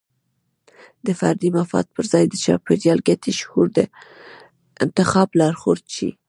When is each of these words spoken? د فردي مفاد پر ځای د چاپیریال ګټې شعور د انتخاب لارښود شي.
د 1.05 1.07
فردي 1.19 1.49
مفاد 1.57 1.85
پر 1.95 2.05
ځای 2.11 2.25
د 2.29 2.35
چاپیریال 2.43 2.99
ګټې 3.07 3.31
شعور 3.39 3.67
د 3.77 3.79
انتخاب 4.83 5.29
لارښود 5.39 5.83
شي. 5.95 6.09